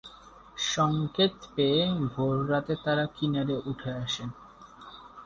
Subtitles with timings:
[0.67, 4.29] সংকেত পেয়ে ভোর রাতে তারা কিনারে উঠে আসেন।